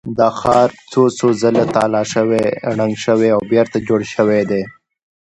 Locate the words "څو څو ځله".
0.91-1.63